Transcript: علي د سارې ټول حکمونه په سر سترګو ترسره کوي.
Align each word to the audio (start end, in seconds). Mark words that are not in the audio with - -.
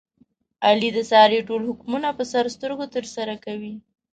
علي 0.67 0.89
د 0.93 0.99
سارې 1.11 1.39
ټول 1.47 1.61
حکمونه 1.69 2.09
په 2.17 2.23
سر 2.31 2.45
سترګو 2.55 2.85
ترسره 2.95 3.35
کوي. 3.45 3.73